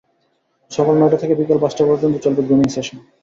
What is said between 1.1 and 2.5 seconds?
থেকে বিকেল পাঁচটা পর্যন্ত চলবে